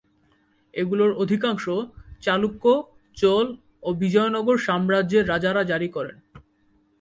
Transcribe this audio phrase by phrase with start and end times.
[0.73, 1.65] এগুলোর অধিকাংশ
[2.21, 2.63] চালুক্য,
[3.17, 3.45] চোল
[3.83, 6.17] ও বিজয়নগর সাম্রাজ্যের রাজারা জারি করেন।